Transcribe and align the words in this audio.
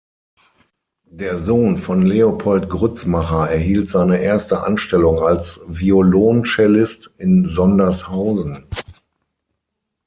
Der 1.11 1.39
Sohn 1.41 1.77
von 1.77 2.01
Leopold 2.03 2.69
Grützmacher 2.71 3.51
erhielt 3.51 3.87
seine 3.91 4.17
erste 4.17 4.63
Anstellung 4.63 5.19
als 5.19 5.59
Violoncellist 5.67 7.11
in 7.19 7.45
Sondershausen. 7.47 8.65